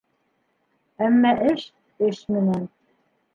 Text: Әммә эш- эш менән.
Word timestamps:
Әммә 1.07 1.33
эш- 1.49 1.67
эш 2.09 2.23
менән. 2.39 2.67